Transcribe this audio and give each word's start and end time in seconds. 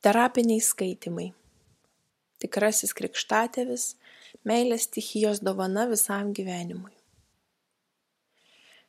Terapiniai 0.00 0.62
skaitimai. 0.64 1.26
Tikrasis 2.40 2.94
krikštatėvis- 2.96 3.82
meilės 4.48 4.86
stichijos 4.86 5.42
dovana 5.44 5.82
visam 5.90 6.30
gyvenimui. 6.38 6.94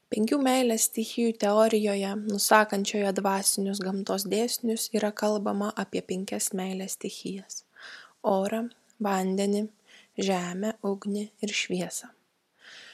Penkių 0.08 0.39
meilės 0.39 0.86
stichijų 0.88 1.34
teorijoje, 1.42 2.13
nusakančioje 2.29 3.12
dvasinius 3.18 3.82
gamtos 3.84 4.24
dėsnius, 4.24 4.88
yra 4.96 5.12
kalbama 5.12 5.74
apie 5.76 6.02
penkias 6.02 6.54
meilės 6.55 6.96
stichijas- 6.96 7.65
orą, 8.37 8.69
vandenį, 9.01 9.67
žemę, 10.17 10.73
ugnį 10.81 11.25
ir 11.41 11.49
šviesą. 11.49 12.07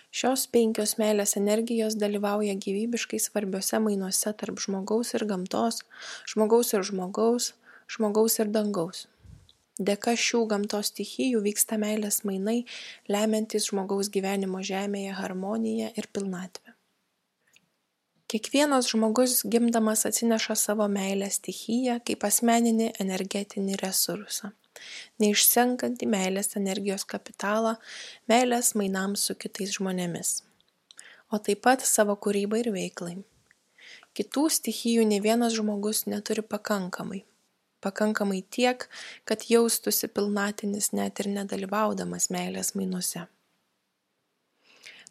Šios 0.10 0.48
penkios 0.48 0.96
meilės 0.98 1.38
energijos 1.38 1.94
dalyvauja 1.94 2.58
gyvybiškai 2.66 3.22
svarbiose 3.22 3.78
mainuose 3.78 4.34
tarp 4.34 4.58
žmogaus 4.58 5.14
ir 5.14 5.28
gamtos, 5.28 5.84
žmogaus 6.26 6.74
ir 6.74 6.82
žmogaus, 6.82 7.54
žmogaus 7.88 8.40
ir 8.42 8.52
dangaus. 8.52 9.06
Dėka 9.78 10.16
šių 10.18 10.42
gamtos 10.52 10.90
stichijų 10.92 11.44
vyksta 11.46 11.78
meilės 11.78 12.24
mainai, 12.26 12.64
lemiantys 13.14 13.70
žmogaus 13.70 14.10
gyvenimo 14.14 14.64
žemėje 14.66 15.14
harmoniją 15.20 15.92
ir 15.94 16.08
pilnatvę. 16.14 16.74
Kiekvienas 18.28 18.90
žmogus 18.92 19.44
gimdamas 19.48 20.04
atsineša 20.10 20.58
savo 20.60 20.88
meilės 20.92 21.38
stichiją 21.40 22.00
kaip 22.10 22.26
asmeninį 22.28 22.90
energetinį 23.04 23.78
resursą, 23.84 24.52
neišsenkantį 25.24 26.10
meilės 26.12 26.58
energijos 26.60 27.08
kapitalą, 27.08 27.78
meilės 28.28 28.74
mainams 28.76 29.30
su 29.30 29.38
kitais 29.40 29.78
žmonėmis, 29.78 30.34
o 31.32 31.40
taip 31.40 31.64
pat 31.70 31.86
savo 31.88 32.18
kūrybai 32.20 32.66
ir 32.66 32.74
veiklai. 32.76 33.16
Kitų 34.18 34.50
stichijų 34.58 35.08
ne 35.08 35.22
vienas 35.24 35.56
žmogus 35.56 36.08
neturi 36.10 36.44
pakankamai 36.44 37.24
pakankamai 37.84 38.44
tiek, 38.50 38.88
kad 39.26 39.48
jaustųsi 39.50 40.08
pilnatinis 40.08 40.92
net 40.98 41.20
ir 41.24 41.32
nedalyvaudamas 41.34 42.30
meilės 42.34 42.74
mainuose. 42.76 43.28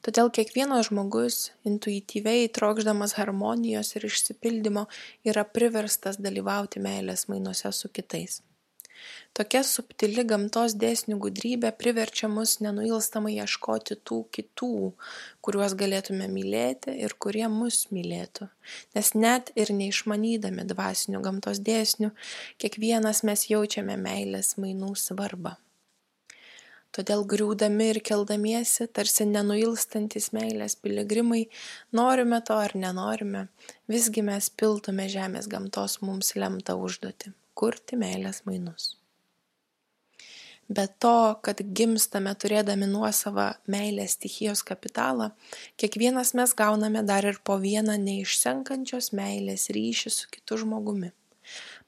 Todėl 0.06 0.28
kiekvienas 0.30 0.86
žmogus, 0.90 1.36
intuityviai 1.66 2.50
trokšdamas 2.54 3.16
harmonijos 3.18 3.94
ir 3.96 4.06
išsipildymo, 4.06 4.84
yra 5.26 5.42
priverstas 5.48 6.20
dalyvauti 6.22 6.82
meilės 6.84 7.26
mainuose 7.32 7.72
su 7.74 7.90
kitais. 7.90 8.42
Tokia 9.36 9.60
subtili 9.68 10.24
gamtos 10.24 10.76
dėsnių 10.80 11.18
gudrybė 11.20 11.72
priverčia 11.76 12.30
mus 12.32 12.56
nenuilstamai 12.64 13.34
ieškoti 13.36 13.98
tų 14.08 14.22
kitų, 14.32 14.70
kuriuos 15.44 15.76
galėtume 15.76 16.30
mylėti 16.32 16.94
ir 17.04 17.16
kurie 17.20 17.44
mus 17.52 17.82
mylėtų. 17.92 18.48
Nes 18.96 19.12
net 19.18 19.52
ir 19.60 19.74
neišmanydami 19.76 20.64
dvasinių 20.72 21.20
gamtos 21.28 21.60
dėsnių, 21.60 22.14
kiekvienas 22.62 23.22
mes 23.28 23.46
jaučiame 23.52 24.00
meilės 24.00 24.56
mainų 24.56 24.94
svarbą. 24.96 25.58
Todėl 26.96 27.26
griūdami 27.28 27.90
ir 27.92 27.98
keldamiesi, 28.00 28.86
tarsi 28.88 29.26
nenuilstantis 29.28 30.30
meilės 30.32 30.78
piligrimai, 30.80 31.42
norime 31.92 32.38
to 32.48 32.56
ar 32.56 32.72
nenorime, 32.72 33.42
visgi 33.92 34.24
mes 34.24 34.48
piltume 34.62 35.04
žemės 35.12 35.50
gamtos 35.52 35.98
mums 36.00 36.32
lemtą 36.40 36.78
užduotį- 36.86 37.34
kurti 37.60 37.98
meilės 38.00 38.44
mainus. 38.48 38.94
Be 40.68 40.88
to 41.02 41.38
kad 41.46 41.60
gimstame 41.78 42.32
turėdami 42.42 42.88
nuosavą 42.90 43.46
meilės 43.70 44.16
stichijos 44.16 44.64
kapitalą 44.66 45.28
kiekvienas 45.78 46.34
mes 46.34 46.54
gauname 46.58 47.04
dar 47.06 47.28
ir 47.30 47.38
po 47.46 47.60
vieną 47.62 47.94
neišsenkančios 48.02 49.12
meilės 49.14 49.68
ryšį 49.76 50.14
su 50.16 50.32
kitu 50.34 50.58
žmogumi. 50.64 51.12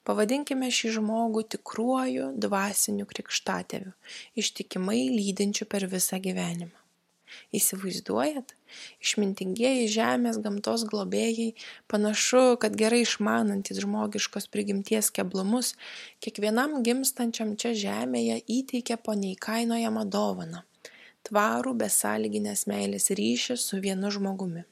Pavadinkime 0.07 0.71
šį 0.71 0.95
žmogų 1.01 1.43
tikruoju 1.57 2.33
dvasiniu 2.45 3.09
krikštatėviu 3.11 3.97
ištikimai 4.39 5.01
lydinčiu 5.11 5.67
per 5.67 5.91
visą 5.91 6.23
gyvenimą 6.23 6.78
Įsivaizduojat? 7.55 8.55
Išmintingieji 9.03 9.89
žemės 9.93 10.39
gamtos 10.45 10.85
globėjai, 10.89 11.55
panašu, 11.89 12.57
kad 12.63 12.77
gerai 12.77 13.03
išmanantis 13.05 13.81
žmogiškos 13.85 14.49
prigimties 14.53 15.11
keblumus, 15.15 15.75
kiekvienam 16.25 16.83
gimstančiam 16.87 17.55
čia 17.61 17.75
žemėje 17.85 18.41
įteikia 18.59 18.99
po 19.01 19.17
neįkainojamą 19.19 20.05
dovaną- 20.13 20.65
tvarų 21.29 21.77
besąlyginės 21.85 22.67
meilės 22.71 23.11
ryšį 23.11 23.57
su 23.57 23.81
vienu 23.81 24.11
žmogumi. 24.11 24.65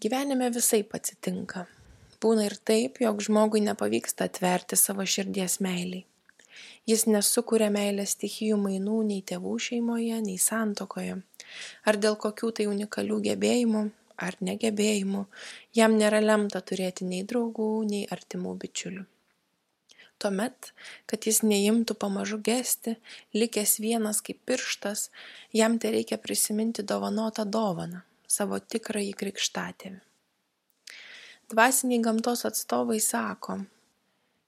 Gyvenime 0.00 0.48
visai 0.48 0.80
atsitinka. 0.96 1.66
Būna 2.20 2.46
ir 2.48 2.54
taip, 2.68 3.00
jog 3.00 3.20
žmogui 3.24 3.60
nepavyksta 3.64 4.28
atverti 4.28 4.76
savo 4.76 5.04
širdies 5.04 5.60
meiliai. 5.60 6.09
Jis 6.88 7.06
nesukuria 7.06 7.70
meilės 7.74 8.16
stichijų 8.16 8.58
mainų 8.60 8.98
nei 9.12 9.22
tėvų 9.26 9.56
šeimoje, 9.66 10.20
nei 10.26 10.38
santokoje. 10.38 11.20
Ar 11.84 11.98
dėl 12.00 12.18
kokių 12.20 12.52
tai 12.58 12.66
unikalių 12.70 13.20
gebėjimų, 13.28 13.84
ar 14.20 14.36
negebėjimų, 14.44 15.24
jam 15.76 15.96
nėra 16.00 16.20
lemta 16.24 16.60
turėti 16.60 17.08
nei 17.08 17.24
draugų, 17.24 17.70
nei 17.88 18.04
artimų 18.16 18.54
bičiulių. 18.60 19.06
Tuomet, 20.20 20.74
kad 21.08 21.24
jis 21.24 21.40
neimtų 21.40 21.96
pamažu 21.96 22.36
gesti, 22.44 22.98
likęs 23.32 23.78
vienas 23.80 24.20
kaip 24.20 24.42
pirštas, 24.44 25.08
jam 25.56 25.78
tai 25.80 25.94
reikia 25.96 26.20
prisiminti 26.20 26.84
dovanotą 26.84 27.46
dovaną- 27.48 28.02
savo 28.36 28.60
tikrąjį 28.60 29.14
krikštatėvį. 29.22 30.00
Dvasiniai 31.50 32.02
gamtos 32.04 32.44
atstovai 32.46 33.00
sako, 33.00 33.64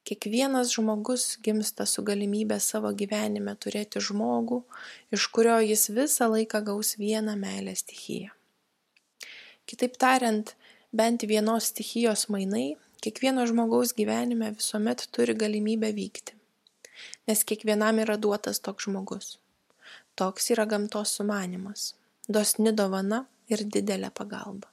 kiekvienas 0.09 0.75
žmogus 0.75 1.39
gimsta 1.45 1.87
su 1.87 2.05
galimybe 2.09 2.59
savo 2.61 2.93
gyvenime 3.03 3.55
turėti 3.65 4.03
žmogų 4.09 4.63
iš 5.17 5.29
kurio 5.35 5.61
jis 5.63 5.89
visą 5.99 6.31
laiką 6.35 6.63
gaus 6.69 6.97
vieną 6.99 7.39
meilės 7.39 7.85
stichiją. 7.87 8.35
Kitaip 9.67 9.97
tariant 10.05 10.55
bent 10.93 11.27
vienos 11.33 11.71
stichijos 11.73 12.29
mainai 12.35 12.69
kiekvieno 13.03 13.47
žmogaus 13.51 13.95
gyvenime 13.99 14.53
visuomet 14.59 15.09
turi 15.15 15.39
galimybę 15.39 15.93
vykti 15.97 16.39
nes 17.27 17.45
kiekvienam 17.45 18.01
yra 18.03 18.17
duotas 18.17 18.61
toks 18.61 18.89
žmogus. 18.89 19.37
Toks 20.19 20.51
yra 20.55 20.67
gamtos 20.69 21.17
sumanimas 21.17 21.93
dosni 22.29 22.73
dovana 22.73 23.25
ir 23.53 23.65
didelė 23.75 24.13
pagalba. 24.15 24.69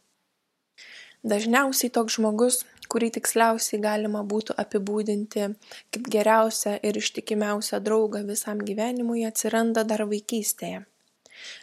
Dažniausiai 1.29 1.91
toks 1.95 2.16
žmogus 2.18 2.62
kurį 2.89 3.09
tiksliausiai 3.17 3.79
galima 3.83 4.23
būtų 4.33 4.55
apibūdinti 4.63 5.47
kaip 5.94 6.11
geriausią 6.16 6.75
ir 6.89 7.00
ištikimiausią 7.01 7.79
draugą 7.85 8.23
visam 8.27 8.61
gyvenimui 8.69 9.25
atsiranda 9.29 9.85
dar 9.91 10.05
vaikystėje. 10.09 10.83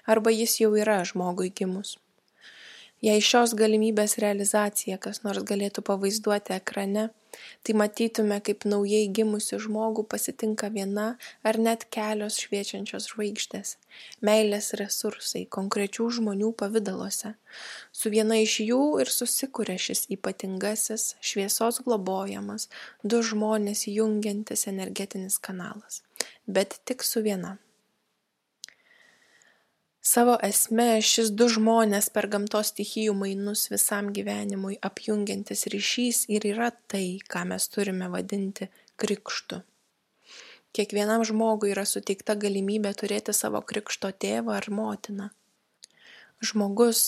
Arba 0.07 0.33
jis 0.33 0.59
jau 0.63 0.73
yra 0.79 1.03
žmogui 1.05 1.51
gimus. 1.61 1.97
Jei 3.05 3.21
šios 3.21 3.53
galimybės 3.59 4.17
realizaciją 4.23 4.97
kas 5.03 5.21
nors 5.27 5.45
galėtų 5.51 5.85
pavaizduoti 5.85 6.55
ekrane 6.57 7.11
tai 7.65 7.75
matytume 7.79 8.39
kaip 8.47 8.67
naujai 8.69 9.09
gimusį 9.19 9.59
žmogų 9.67 10.07
pasitinka 10.13 10.71
viena 10.75 11.07
ar 11.47 11.59
net 11.59 11.87
kelios 11.97 12.39
šviečiančios 12.45 13.11
žvaigždės. 13.13 13.77
Meilės 14.29 14.73
resursai 14.81 15.47
konkrečių 15.59 16.09
žmonių 16.19 16.53
pavidaluose. 16.61 17.35
Su 17.93 18.13
viena 18.13 18.39
iš 18.43 18.61
jų 18.67 18.83
ir 19.03 19.13
susikuria 19.13 19.79
šis 19.81 20.07
ypatingasis 20.17 21.15
šviesos 21.21 21.83
globojamas 21.87 22.69
du 23.03 23.23
žmones 23.25 23.87
jungiantis 23.91 24.67
energetinis 24.73 25.39
kanalas. 25.39 26.03
Bet 26.47 26.81
tik 26.85 27.03
su 27.05 27.25
viena 27.25 27.57
savo 30.07 30.39
esme 30.43 31.03
šis 31.03 31.31
du 31.39 31.49
žmones 31.51 32.09
per 32.15 32.29
gamtos 32.31 32.69
stichijų 32.71 33.15
mainus 33.21 33.65
visam 33.73 34.13
gyvenimui 34.15 34.77
apjungiantis 34.89 35.67
ryšys 35.73 36.21
ir 36.37 36.45
yra 36.53 36.69
tai 36.93 37.07
ką 37.33 37.43
mes 37.51 37.65
turime 37.73 38.07
vadinti 38.13 38.69
krikštu. 39.03 39.59
Kiekvienam 40.79 41.25
žmogui 41.27 41.73
yra 41.75 41.83
suteikta 41.91 42.37
galimybė 42.45 42.93
turėti 43.01 43.35
savo 43.35 43.63
krikšto 43.71 44.13
tėvą 44.25 44.55
ar 44.61 44.69
motiną. 44.79 45.27
Žmogus 46.51 47.01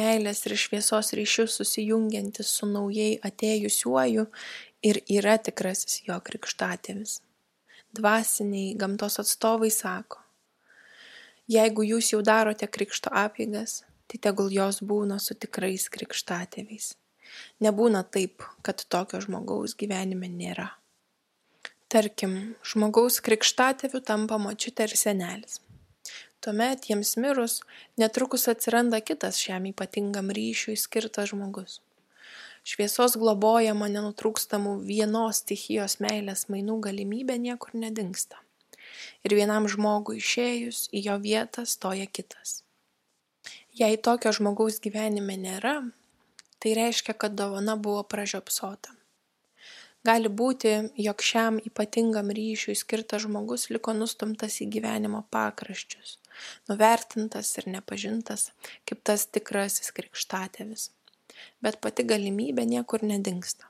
meilės 0.00 0.40
ir 0.48 0.54
šviesos 0.62 1.12
ryšiu 1.20 1.44
susijungiantis 1.52 2.54
su 2.60 2.70
naujai 2.70 3.18
atėjusiuoju 3.30 4.24
ir 4.92 5.02
yra 5.18 5.36
tikrasis 5.50 6.00
jo 6.08 6.16
krikštatėvis. 6.30 7.18
Dvasiniai 7.98 8.72
gamtos 8.80 9.20
atstovai 9.24 9.72
sako 9.74 10.22
jeigu 11.48 11.84
jūs 11.90 12.12
jau 12.12 12.22
darote 12.24 12.68
krikšto 12.68 13.12
apeigas 13.24 13.82
tai 14.08 14.20
tegul 14.24 14.48
jos 14.52 14.80
būna 14.80 15.18
su 15.20 15.36
tikrais 15.36 15.88
krikštatėviais. 15.92 16.94
Nebūna 17.64 18.02
taip 18.08 18.44
kad 18.64 18.84
tokio 18.88 19.20
žmogaus 19.20 19.76
gyvenime 19.76 20.30
nėra. 20.32 20.70
Tarkim 21.92 22.54
žmogaus 22.64 23.20
krikštatėviu 23.24 24.00
tampa 24.04 24.38
močiutė 24.40 24.88
ir 24.88 24.96
senelis. 24.96 25.60
Tuomet 26.44 26.88
jiems 26.88 27.16
mirus 27.20 27.58
netrukus 28.00 28.46
atsiranda 28.52 29.00
kitas 29.04 29.40
šiam 29.42 29.68
ypatingam 29.72 30.32
ryšiui 30.32 30.76
skirtas 30.78 31.32
žmogus. 31.32 31.80
Šviesos 32.68 33.16
globojama 33.20 33.88
nenutrūkstamų 33.92 34.74
vienos 34.88 35.40
stichijos 35.42 35.98
meilės 36.04 36.46
mainų 36.52 36.78
galimybė 36.88 37.38
niekur 37.40 37.74
nedingsta. 37.74 38.40
Ir 39.26 39.34
vienam 39.38 39.68
žmogui 39.70 40.18
išėjus 40.22 40.88
į 40.92 41.04
jo 41.08 41.16
vietą 41.22 41.66
stoja 41.66 42.06
kitas. 42.06 42.62
Jei 43.78 43.98
tokio 44.02 44.32
žmogaus 44.34 44.80
gyvenime 44.82 45.36
nėra, 45.38 45.76
tai 46.58 46.74
reiškia, 46.78 47.14
kad 47.14 47.36
dovana 47.38 47.76
buvo 47.78 48.02
pražiopsota. 48.02 48.94
Gali 50.06 50.30
būti, 50.40 50.70
jog 51.04 51.22
šiam 51.26 51.58
ypatingam 51.68 52.30
ryšiui 52.34 52.76
skirtas 52.78 53.24
žmogus 53.26 53.66
liko 53.74 53.92
nustumtas 53.96 54.60
į 54.62 54.68
gyvenimo 54.76 55.24
pakraščius, 55.34 56.16
nuvertintas 56.70 57.50
ir 57.58 57.68
nepažintas, 57.74 58.52
kaip 58.88 59.02
tas 59.10 59.26
tikrasis 59.26 59.90
krikštatėvis. 59.98 60.88
Bet 61.62 61.80
pati 61.84 62.06
galimybė 62.06 62.64
niekur 62.70 63.04
nedingsta. 63.06 63.68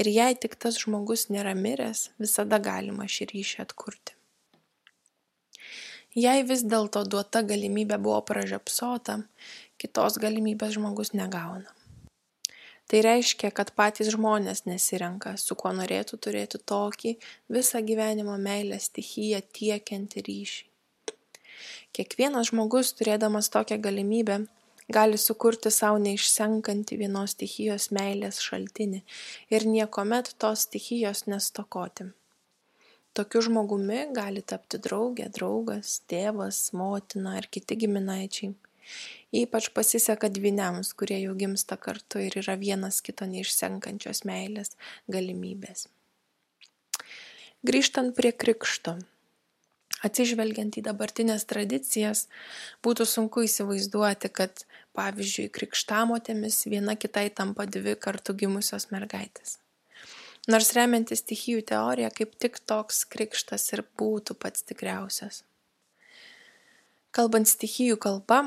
Ir 0.00 0.10
jei 0.12 0.36
tik 0.40 0.56
tas 0.60 0.80
žmogus 0.82 1.28
nėra 1.32 1.54
miręs, 1.56 2.10
visada 2.20 2.60
galima 2.60 3.08
šį 3.08 3.30
ryšį 3.32 3.62
atkurti. 3.68 4.15
Jei 6.16 6.44
vis 6.48 6.62
dėlto 6.64 7.04
duota 7.04 7.42
galimybė 7.44 7.98
buvo 8.00 8.20
pražiopsota, 8.28 9.18
kitos 9.80 10.20
galimybės 10.22 10.78
žmogus 10.78 11.12
negauna 11.14 11.72
tai 12.86 13.00
reiškia 13.02 13.50
kad 13.50 13.72
patys 13.74 14.12
žmonės 14.14 14.62
nesirenka 14.68 15.32
su 15.42 15.56
kuo 15.58 15.72
norėtų 15.74 16.20
turėti 16.22 16.60
tokį 16.70 17.16
visą 17.50 17.82
gyvenimo 17.88 18.36
meilę 18.38 18.78
stichiją 18.84 19.40
tiekiantį 19.58 20.22
ryšį 20.28 20.66
kiekvienas 21.96 22.50
žmogus 22.50 22.92
turėdamas 22.98 23.48
tokią 23.54 23.78
galimybę 23.86 24.36
gali 24.96 25.18
sukurti 25.18 25.72
sau 25.74 25.96
neišsenkantį 26.02 26.98
vienos 27.02 27.34
stichijos 27.36 27.88
meilės 27.96 28.40
šaltinį 28.44 29.00
ir 29.56 29.66
niekuomet 29.70 30.34
tos 30.42 30.66
stichijos 30.68 31.24
nestokoti. 31.32 32.10
Tokiu 33.16 33.40
žmogumi 33.46 34.02
gali 34.12 34.42
tapti 34.44 34.76
draugė, 34.84 35.30
draugas, 35.32 36.02
tėvas, 36.10 36.58
motina 36.76 37.38
ar 37.38 37.46
kiti 37.48 37.78
giminaičiai. 37.80 38.52
Ypač 39.40 39.70
pasiseka 39.72 40.28
dvyniams, 40.28 40.92
kurie 41.00 41.22
jau 41.22 41.32
gimsta 41.40 41.78
kartu 41.80 42.20
ir 42.26 42.36
yra 42.42 42.58
vienas 42.60 43.00
kito 43.06 43.24
neišsenkančios 43.30 44.22
meilės 44.28 44.76
galimybės. 45.08 45.88
Grįžtant 47.66 48.12
prie 48.20 48.36
krikšto. 48.44 48.98
Atsižvelgiant 50.04 50.76
į 50.76 50.84
dabartinės 50.86 51.48
tradicijas, 51.48 52.26
būtų 52.84 53.08
sunku 53.08 53.46
įsivaizduoti, 53.48 54.28
kad, 54.28 54.66
pavyzdžiui, 54.92 55.48
krikštamotėmis 55.56 56.66
viena 56.68 57.00
kitai 57.00 57.30
tampa 57.32 57.64
dvi 57.64 57.96
kartu 57.96 58.36
gimusios 58.36 58.90
mergaitės. 58.92 59.56
Nors 60.46 60.68
remiantis 60.76 61.24
stichijų 61.24 61.64
teorija, 61.66 62.12
kaip 62.14 62.36
tik 62.38 62.60
toks 62.70 63.00
krikštas 63.10 63.64
ir 63.74 63.82
būtų 63.98 64.36
pats 64.38 64.62
tikriausias. 64.68 65.40
Kalbant 67.10 67.50
stichijų 67.50 67.96
kalba, 67.98 68.44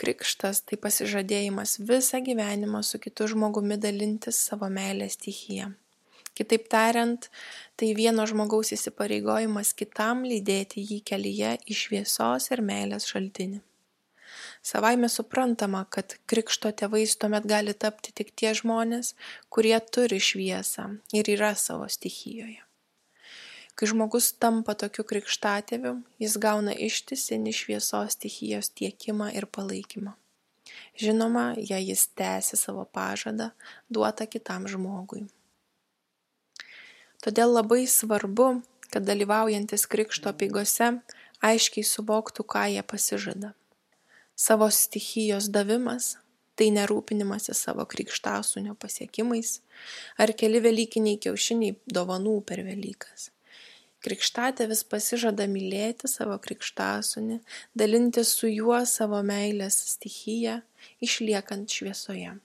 krikštas 0.00 0.64
tai 0.66 0.80
pasižadėjimas 0.82 1.76
visą 1.86 2.18
gyvenimą 2.26 2.82
su 2.82 2.98
kitu 2.98 3.28
žmogumi 3.30 3.78
dalintis 3.78 4.42
savo 4.48 4.72
meilės 4.72 5.14
stichiją. 5.20 5.70
Kitaip 6.34 6.66
tariant, 6.72 7.30
tai 7.78 7.92
vieno 7.94 8.26
žmogaus 8.26 8.74
įsipareigojimas 8.74 9.70
kitam 9.78 10.26
lydėti 10.26 10.82
jį 10.82 11.02
kelyje 11.06 11.56
į 11.62 11.80
šviesos 11.84 12.50
ir 12.50 12.62
meilės 12.64 13.06
šaltinį. 13.10 13.60
Savaime 14.62 15.08
suprantama, 15.08 15.86
kad 15.88 16.14
krikšto 16.28 16.72
tėvais 16.76 17.14
tuomet 17.16 17.46
gali 17.48 17.72
tapti 17.72 18.12
tik 18.12 18.34
tie 18.36 18.52
žmonės, 18.56 19.14
kurie 19.48 19.78
turi 19.80 20.20
šviesą 20.20 20.84
ir 21.16 21.30
yra 21.32 21.54
savo 21.56 21.88
stichijoje. 21.88 22.60
Kai 23.74 23.88
žmogus 23.88 24.34
tampa 24.36 24.74
tokiu 24.76 25.06
krikštatėviu, 25.08 25.94
jis 26.20 26.36
gauna 26.36 26.74
ištisinį 26.76 27.54
šviesos 27.56 28.18
stichijos 28.18 28.68
tiekimą 28.76 29.30
ir 29.32 29.46
palaikymą. 29.48 30.12
Žinoma, 31.00 31.54
jei 31.56 31.86
jis 31.88 32.02
tęsi 32.12 32.58
savo 32.60 32.84
pažadą 32.84 33.50
duotą 33.88 34.26
kitam 34.28 34.68
žmogui. 34.68 35.22
Todėl 37.24 37.56
labai 37.56 37.86
svarbu, 37.88 38.50
kad 38.92 39.08
dalyvaujantis 39.08 39.86
krikšto 39.88 40.34
peigose 40.36 40.90
aiškiai 41.40 41.86
suvoktų, 41.86 42.44
ką 42.44 42.66
jie 42.74 42.84
pasižada. 42.84 43.54
Savo 44.40 44.70
stichijos 44.72 45.50
davimas 45.52 46.14
tai 46.56 46.70
nerūpinimasis 46.76 47.60
savo 47.66 47.84
krikštasunio 47.88 48.72
pasiekimais 48.80 49.58
ar 50.20 50.32
keli 50.40 50.62
velykiniai 50.64 51.20
kiaušiniai 51.26 51.76
dovanų 51.98 52.38
per 52.48 52.64
Velykas 52.64 53.28
krikštatėvis 54.04 54.82
pasižada 54.88 55.46
mylėti 55.50 56.08
savo 56.08 56.36
krikštasūnį, 56.40 57.40
dalintis 57.76 58.32
su 58.38 58.48
juo 58.50 58.78
savo 58.88 59.20
meilės 59.26 59.76
stichiją, 59.94 60.60
išliekant 61.04 61.72
šviesoje. 61.72 62.36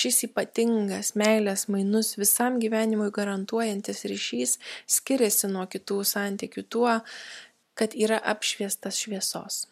Šis 0.00 0.22
ypatingas 0.28 1.16
meilės 1.18 1.66
mainus 1.72 2.14
visam 2.20 2.60
gyvenimui 2.62 3.10
garantuojantis 3.12 4.04
ryšys 4.06 4.56
skiriasi 4.86 5.50
nuo 5.50 5.66
kitų 5.72 5.98
santykių 6.06 6.64
tuo, 6.70 6.94
kad 7.74 7.96
yra 7.98 8.20
apšviestas 8.32 9.02
šviesos. 9.02 9.64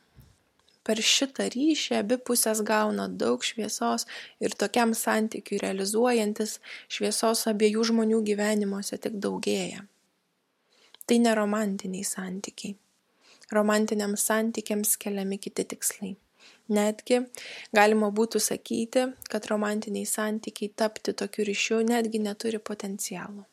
Per 0.88 1.02
šitą 1.04 1.50
ryšį 1.52 1.98
abi 1.98 2.16
pusės 2.30 2.64
gauna 2.64 3.10
daug 3.22 3.44
šviesos 3.44 4.08
ir 4.40 4.56
tokiam 4.62 4.96
santykiui 4.96 5.60
realizuojantis 5.66 6.56
šviesos 6.88 7.44
abiejų 7.52 7.84
žmonių 7.92 8.24
gyvenimuose 8.32 8.96
tik 8.96 9.20
daugėja 9.20 9.84
tai 11.08 11.18
ne 11.18 11.34
romantiniai 11.34 12.04
santykiai. 12.04 12.76
Romantiniams 13.56 14.24
santykiams 14.28 14.96
keliami 15.00 15.38
kiti 15.40 15.64
tikslai. 15.72 16.10
Netgi 16.76 17.22
galima 17.72 18.10
būtų 18.18 18.42
sakyti, 18.44 19.06
kad 19.32 19.48
romantiniai 19.48 20.08
santykiai 20.08 20.74
tapti 20.76 21.14
tokiu 21.16 21.46
ryšiu 21.48 21.80
netgi 21.88 22.20
neturi 22.20 22.60
potencialo. 22.70 23.46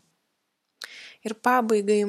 Ir 1.24 1.38
pabaigai 1.48 2.02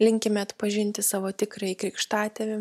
linkime 0.00 0.40
atpažinti 0.44 1.04
savo 1.04 1.30
tikrąjį 1.42 1.76
krikštatėvį 1.84 2.58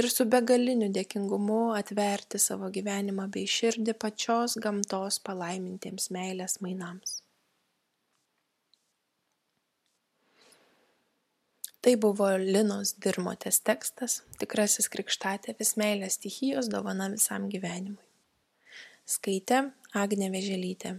ir 0.00 0.08
su 0.12 0.26
begaliniu 0.30 0.90
dėkingumu 0.92 1.60
atverti 1.78 2.40
savo 2.42 2.70
gyvenimą 2.76 3.28
bei 3.34 3.48
širdį 3.48 3.96
pačios 4.04 4.58
gamtos 4.64 5.20
palaimintiems 5.28 6.10
meilės 6.14 6.60
mainams. 6.64 7.20
tai 11.84 11.98
buvo 12.00 12.30
linos 12.40 12.94
dirmotės 13.04 13.58
tekstas 13.60 14.22
tikrasis 14.40 14.86
krikštatėvis 14.88 15.74
meilės 15.76 16.16
stichijos 16.16 16.70
dovana 16.72 17.10
visam 17.12 17.50
gyvenimui 17.52 18.00
skaitė 19.16 19.58
agnė 20.02 20.30
vėželytė 20.32 20.94